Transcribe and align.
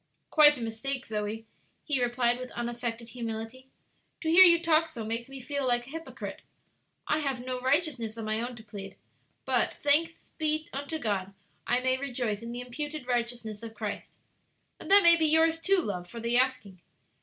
"Quite 0.31 0.57
a 0.57 0.61
mistake, 0.61 1.05
Zoe," 1.05 1.45
he 1.83 2.01
replied, 2.01 2.39
with 2.39 2.49
unaffected 2.53 3.09
humility; 3.09 3.69
"to 4.21 4.31
hear 4.31 4.43
you 4.43 4.59
talk 4.59 4.87
so 4.87 5.03
makes 5.05 5.29
me 5.29 5.39
feel 5.39 5.67
like 5.67 5.85
a 5.85 5.89
hypocrite. 5.91 6.41
I 7.07 7.19
haves 7.19 7.39
no 7.45 7.61
righteousness 7.61 8.17
of 8.17 8.25
my 8.25 8.41
own 8.41 8.55
to 8.55 8.63
plead, 8.63 8.95
but, 9.45 9.73
thanks 9.83 10.13
be 10.39 10.67
unto 10.73 10.97
God, 10.97 11.35
I 11.67 11.81
may 11.81 11.99
rejoice 11.99 12.41
in 12.41 12.51
the 12.51 12.61
imputed 12.61 13.05
righteousness 13.05 13.61
of 13.61 13.75
Christ! 13.75 14.17
And 14.79 14.89
that 14.89 15.03
may 15.03 15.15
be 15.17 15.27
yours, 15.27 15.59
too, 15.59 15.77
love, 15.83 16.09
for 16.09 16.19
the 16.19 16.35
asking. 16.35 16.81